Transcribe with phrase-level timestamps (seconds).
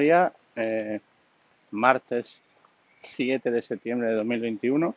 [0.00, 1.00] Eh,
[1.72, 2.40] martes
[3.00, 4.94] 7 de septiembre de 2021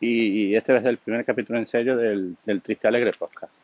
[0.00, 3.54] y este es el primer capítulo en serio del, Triste Alegre Podcast.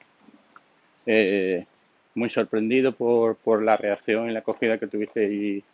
[1.05, 1.66] Eh,
[2.15, 5.65] muy sorprendido por, por la reacción y la acogida que tuvisteis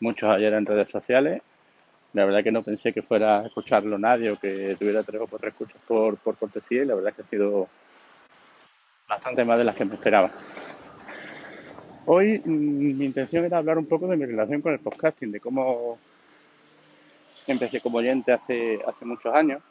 [0.00, 1.40] muchos ayer en redes sociales.
[2.12, 5.28] La verdad que no pensé que fuera a escucharlo nadie o que tuviera tres o
[5.28, 7.68] cuatro escuchas por, por cortesía y la verdad que ha sido
[9.08, 10.32] bastante más de las que me esperaba.
[12.06, 15.40] Hoy mm, mi intención era hablar un poco de mi relación con el podcasting, de
[15.40, 15.98] cómo
[17.46, 19.62] empecé como oyente hace, hace muchos años,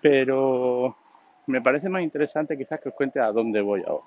[0.00, 0.96] pero
[1.46, 4.04] me parece más interesante quizás que os cuente a dónde voy ahora.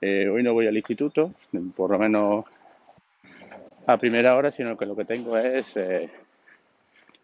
[0.00, 1.34] Eh, hoy no voy al instituto,
[1.76, 2.44] por lo menos
[3.86, 6.08] a primera hora, sino que lo que tengo es eh,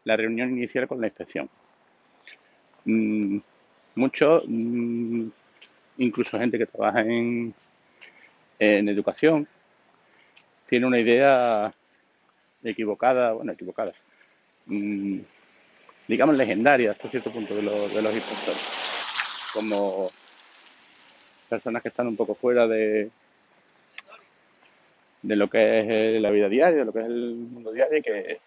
[0.05, 1.49] la reunión inicial con la inspección.
[2.85, 3.39] Mm,
[3.95, 5.29] mucho, mm,
[5.99, 7.55] incluso gente que trabaja en,
[8.59, 9.47] en educación,
[10.69, 11.73] tiene una idea
[12.63, 13.93] equivocada, bueno, equivocada,
[14.67, 15.19] mm,
[16.09, 20.11] digamos legendaria hasta cierto punto de, de los inspectores, como
[21.49, 23.11] personas que están un poco fuera de,
[25.23, 28.03] de lo que es eh, la vida diaria, de lo que es el mundo diario
[28.03, 28.41] que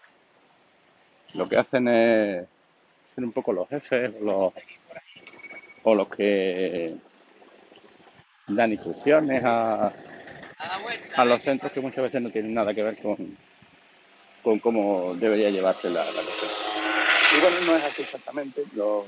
[1.34, 2.46] lo que hacen es
[3.14, 4.52] ser un poco los jefes o los,
[5.84, 6.94] o los que
[8.54, 9.92] dan instrucciones a,
[11.16, 13.36] a los centros que muchas veces no tienen nada que ver con,
[14.42, 18.64] con cómo debería llevarse la, la Y bueno, no es así exactamente.
[18.74, 19.04] Los,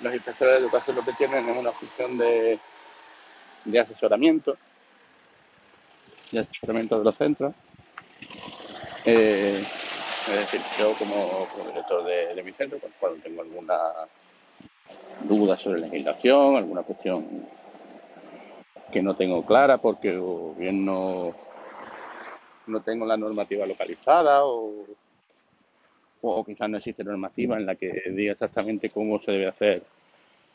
[0.00, 2.58] los inspectores de educación lo que tienen es una función de,
[3.64, 4.56] de asesoramiento,
[6.32, 7.54] de asesoramiento de los centros.
[9.04, 9.64] Eh,
[10.28, 13.78] es decir, yo como, director de, de mi centro, pues, cuando tengo alguna
[15.22, 17.46] duda sobre legislación, alguna cuestión
[18.90, 21.32] que no tengo clara porque o bien no,
[22.66, 24.84] no tengo la normativa localizada o,
[26.22, 29.82] o quizás no existe normativa en la que diga exactamente cómo se debe hacer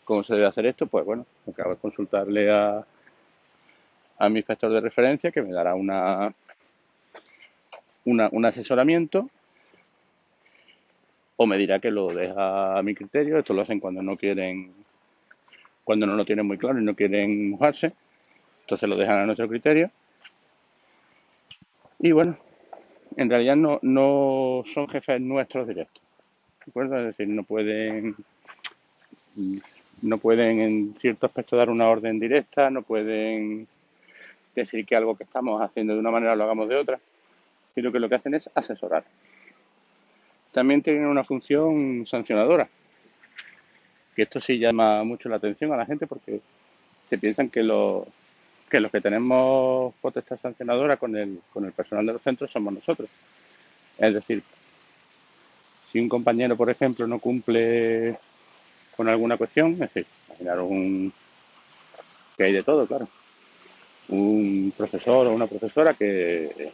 [0.06, 2.85] cómo se debe hacer esto, pues bueno, acabo de consultarle a,
[4.19, 6.34] a mi inspector de referencia que me dará una,
[8.06, 9.29] una, un asesoramiento
[11.38, 13.40] o me dirá que lo deja a mi criterio.
[13.40, 14.72] Esto lo hacen cuando no quieren,
[15.84, 17.94] cuando no lo tienen muy claro y no quieren mojarse.
[18.66, 19.92] Entonces lo dejan a nuestro criterio.
[22.00, 22.36] Y bueno,
[23.16, 26.02] en realidad no, no son jefes nuestros directos.
[26.66, 26.98] ¿De acuerdo?
[26.98, 28.16] Es decir, no pueden
[30.02, 33.68] no pueden en cierto aspecto dar una orden directa, no pueden
[34.56, 37.00] decir que algo que estamos haciendo de una manera lo hagamos de otra,
[37.76, 39.03] sino que lo que hacen es asesorar.
[40.52, 42.68] También tienen una función sancionadora,
[44.16, 46.42] que esto sí llama mucho la atención a la gente porque
[47.09, 48.08] se piensan que los
[48.70, 52.74] que los que tenemos potestad sancionadora con el, con el personal de los centros somos
[52.74, 53.09] nosotros.
[53.98, 54.44] Es decir,
[55.92, 58.18] si un compañero, por ejemplo, no cumple
[58.96, 61.14] con alguna cuestión, es decir, imaginar un
[62.38, 63.08] que hay de todo, claro.
[64.09, 66.72] Un profesor o una profesora que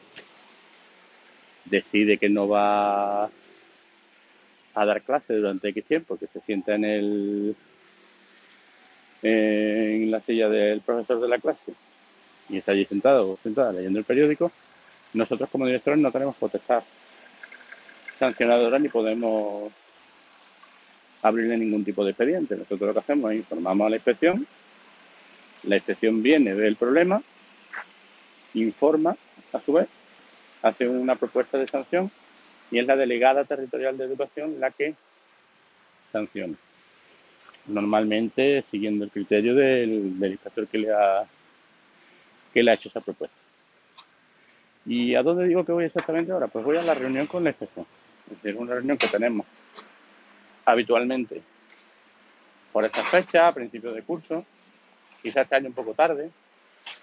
[1.66, 7.56] decide que no va a dar clase durante X tiempo, que se sienta en el
[9.22, 11.74] en la silla del profesor de la clase.
[12.50, 14.52] Y está allí sentado o sentada leyendo el periódico,
[15.14, 16.84] nosotros como directores no tenemos potestad
[18.18, 19.72] sancionadora ni podemos
[21.22, 22.56] abrirle ningún tipo de expediente.
[22.56, 24.46] Nosotros lo que hacemos es informamos a la inspección,
[25.64, 27.22] la inspección viene, ve el problema,
[28.54, 29.16] informa
[29.54, 29.88] a su vez,
[30.62, 32.12] hace una propuesta de sanción
[32.70, 34.96] y es la delegada territorial de educación la que
[36.12, 36.56] sanciona
[37.68, 41.26] normalmente siguiendo el criterio del, del inspector que le, ha,
[42.54, 43.38] que le ha hecho esa propuesta.
[44.86, 46.48] ¿Y a dónde digo que voy exactamente ahora?
[46.48, 47.86] Pues voy a la reunión con la inspección.
[48.32, 49.46] Es decir, una reunión que tenemos
[50.66, 51.42] habitualmente
[52.72, 54.46] por esta fecha, a principios de curso,
[55.22, 56.30] quizás este año un poco tarde,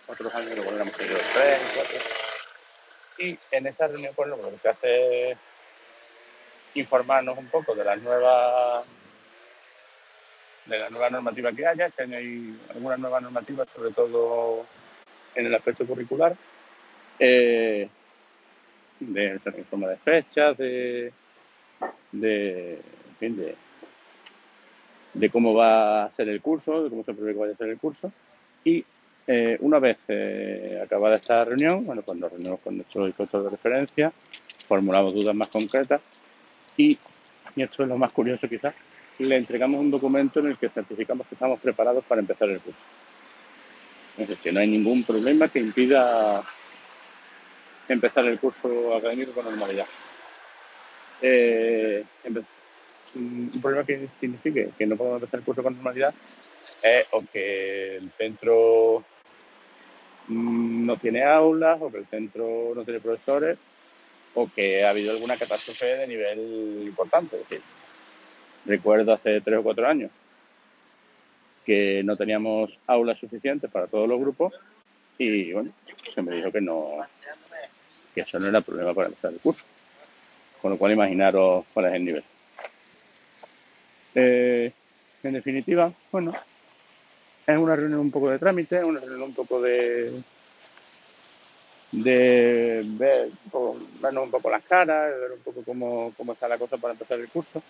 [0.06, 1.98] otros años lo hubiéramos tenido tres, cuatro.
[3.18, 5.38] Y en esa reunión, pues lo que hace es
[6.74, 8.84] informarnos un poco de las nuevas
[10.68, 14.66] de la nueva normativa que haya, que hay algunas nuevas normativas, sobre todo
[15.34, 16.36] en el aspecto curricular,
[17.18, 17.88] eh,
[19.00, 21.12] de reforma de fechas, de,
[22.12, 23.54] de, en fin, de,
[25.14, 27.68] de, cómo va a ser el curso, de cómo se prevé que vaya a ser
[27.68, 28.12] el curso.
[28.64, 28.84] Y
[29.26, 34.12] eh, una vez eh, acabada esta reunión, bueno, cuando reunimos con nuestro inspector de referencia,
[34.66, 36.02] formulamos dudas más concretas
[36.76, 36.98] y,
[37.56, 38.74] y esto es lo más curioso quizás,
[39.18, 42.84] le entregamos un documento en el que certificamos que estamos preparados para empezar el curso.
[44.16, 46.42] Es decir, que no hay ningún problema que impida
[47.88, 49.86] empezar el curso académico con normalidad.
[51.22, 52.04] Eh,
[53.14, 56.14] un problema que signifique que no podemos empezar el curso con normalidad
[56.82, 59.04] es o que el centro
[60.28, 63.58] mm, no tiene aulas, o que el centro no tiene profesores,
[64.34, 67.36] o que ha habido alguna catástrofe de nivel importante.
[67.36, 67.62] Es decir,
[68.68, 70.10] recuerdo hace tres o cuatro años
[71.64, 74.54] que no teníamos aulas suficientes para todos los grupos
[75.18, 75.72] y bueno,
[76.14, 76.82] se me dijo que no,
[78.14, 79.64] que eso no era problema para empezar el curso.
[80.62, 82.24] Con lo cual imaginaros cuál es el nivel.
[84.14, 84.72] Eh,
[85.22, 86.32] en definitiva, bueno,
[87.46, 90.12] es una reunión un poco de trámite, una reunión un poco de
[91.92, 93.30] de ver
[94.00, 97.18] vernos un poco las caras, ver un poco cómo, cómo está la cosa para empezar
[97.18, 97.62] el curso.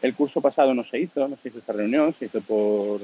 [0.00, 3.00] El curso pasado no se hizo, no se hizo esta reunión, se hizo por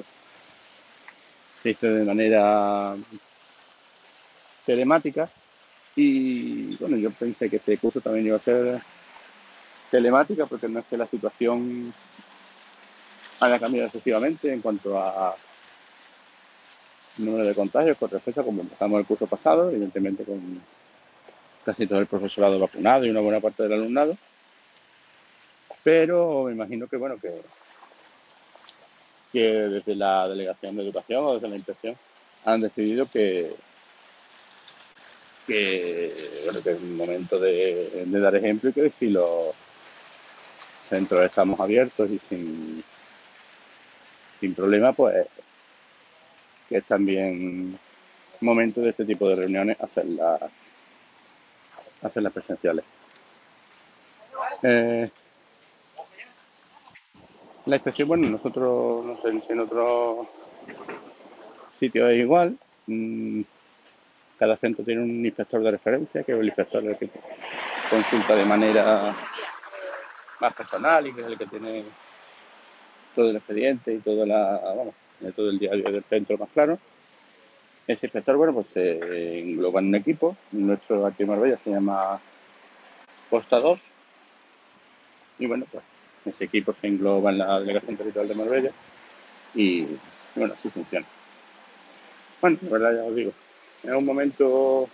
[1.62, 2.94] se hizo de manera
[4.66, 5.28] telemática
[5.96, 8.80] y bueno, yo pensé que este curso también iba a ser
[9.90, 11.92] telemática porque no es que la situación
[13.40, 15.34] haya cambiado excesivamente en cuanto a
[17.18, 20.60] número de contagios con respecto a como empezamos el curso pasado, evidentemente con
[21.64, 24.16] casi todo el profesorado vacunado y una buena parte del alumnado.
[25.84, 27.30] Pero me imagino que bueno que,
[29.32, 31.94] que desde la delegación de educación o desde la inspección
[32.46, 33.54] han decidido que,
[35.46, 36.12] que,
[36.44, 39.54] bueno, que es un momento de, de dar ejemplo y que si los
[40.88, 42.82] centros estamos abiertos y sin,
[44.40, 45.26] sin problema, pues
[46.68, 47.78] que es también
[48.40, 50.40] momento de este tipo de reuniones hacerlas
[52.02, 52.84] hacerlas presenciales.
[54.62, 55.10] Eh,
[57.66, 60.28] la inspección, bueno, nosotros, no sé si en otros
[61.78, 62.58] sitios es igual.
[62.86, 63.42] Mm,
[64.38, 67.08] cada centro tiene un inspector de referencia, que es el inspector que
[67.88, 69.14] consulta de manera
[70.40, 71.84] más personal y que es el que tiene
[73.14, 74.60] todo el expediente y toda la,
[75.34, 76.78] todo el diario del centro más claro.
[77.86, 80.36] Ese inspector, bueno, pues se engloba en un equipo.
[80.52, 82.20] Nuestro aquí en Marbella se llama
[83.30, 83.78] Costa 2.
[85.38, 85.84] Y bueno, pues
[86.30, 88.70] ese equipo se engloba en la Delegación Territorial de Marbella.
[89.54, 89.86] Y
[90.34, 91.06] bueno, así funciona.
[92.40, 93.32] Bueno, la verdad ya os digo,
[93.82, 94.88] es un momento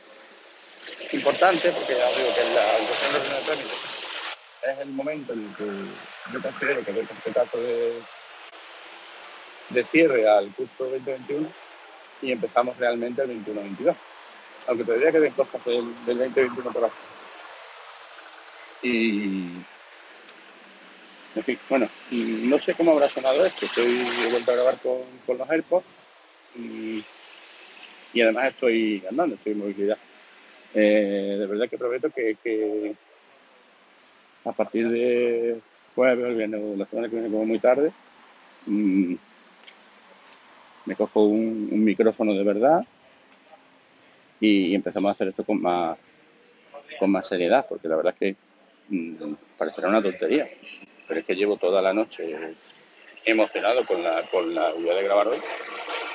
[1.12, 3.90] importante porque ya os digo que la educación trámite
[4.62, 7.94] es el momento en el que yo considero que el caso de
[9.70, 11.48] de cierre al curso 2021
[12.22, 13.94] y empezamos realmente el 21-22.
[14.66, 16.98] Aunque todavía queden cosas del, del 2021 por hacer.
[18.82, 19.52] Y.
[21.34, 23.66] En fin, bueno, no sé cómo habrá sonado esto.
[23.66, 25.86] Estoy de vuelta a grabar con, los AirPods
[26.56, 27.04] y,
[28.20, 29.98] además estoy andando, estoy en movilidad.
[30.74, 32.94] Eh, de verdad que prometo que,
[34.44, 35.60] a partir de
[35.94, 37.92] jueves viernes la semana que viene como muy tarde,
[38.66, 39.14] mmm,
[40.86, 42.84] me cojo un, micrófono de verdad
[44.40, 45.96] y, empezamos a hacer esto con más,
[46.98, 48.36] con más seriedad, porque la verdad es que
[48.88, 50.48] mm, parecerá una tontería,
[51.10, 52.54] pero es que llevo toda la noche
[53.24, 55.38] emocionado con la, con la idea de grabar hoy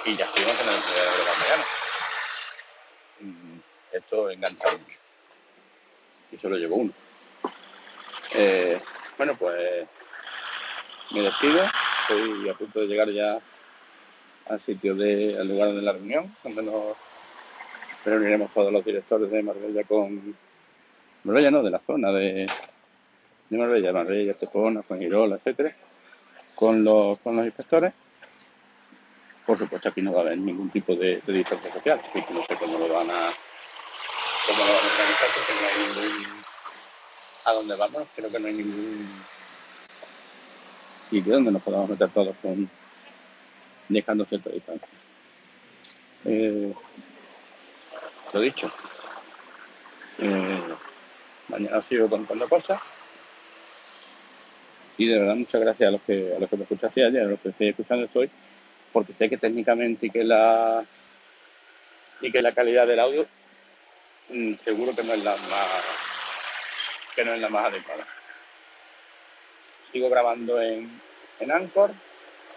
[0.06, 1.64] y ya estuvimos en la idea de grabar mañana.
[3.20, 3.60] Mm,
[3.92, 5.00] esto engancha mucho.
[6.32, 6.94] Y solo llevo uno.
[8.36, 8.80] Eh,
[9.18, 9.86] bueno, pues
[11.12, 11.60] me despido.
[12.10, 13.38] Estoy a punto de llegar ya
[14.48, 16.96] al sitio de, al lugar de la reunión, donde nos
[18.06, 20.38] reuniremos todos los directores de Marbella con
[21.26, 22.46] Marbella no, de la zona de,
[23.50, 25.76] de Marbella, Marbella, Estepona, Fuengirola, etcétera,
[26.56, 27.94] con los, con los inspectores.
[29.46, 32.34] Por supuesto aquí no va a haber ningún tipo de, de distancia social, así que
[32.34, 33.32] no sé cómo lo van a
[34.48, 36.26] cómo lo van a organizar porque no hay ningún
[37.46, 39.08] a dónde vamos, creo que no hay ningún
[41.08, 42.68] sitio donde nos podamos meter todos con
[43.88, 44.90] dejando cierta distancia.
[46.26, 46.74] Eh,
[48.34, 48.72] lo dicho,
[50.18, 50.62] eh,
[51.50, 52.82] mañana sigo contando cosas
[54.98, 57.28] y de verdad muchas gracias a los que a los que me escuchaste ayer, a
[57.28, 58.30] los que estoy escuchando estoy,
[58.94, 60.86] porque sé que técnicamente y que la
[62.22, 63.26] y que la calidad del audio
[64.30, 65.68] mm, seguro que no es la más
[67.16, 68.06] que no es la más adecuada.
[69.92, 71.00] Sigo grabando en,
[71.40, 71.92] en Anchor,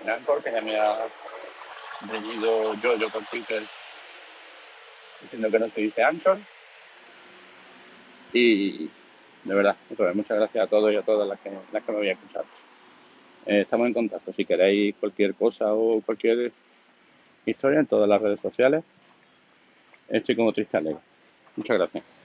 [0.03, 0.91] en Anchor que ya me ha
[2.11, 3.63] reñido yo, yo con Twitter
[5.23, 6.39] diciendo que no se dice Anchor.
[8.33, 8.91] Y
[9.49, 9.77] de verdad,
[10.15, 12.45] muchas gracias a todos y a todas las que, las que me voy a escuchar.
[13.47, 14.31] Eh, estamos en contacto.
[14.33, 16.53] Si queréis cualquier cosa o cualquier
[17.47, 18.85] historia en todas las redes sociales.
[20.09, 21.01] Estoy como triste alegre.
[21.57, 22.18] Muchas gracias.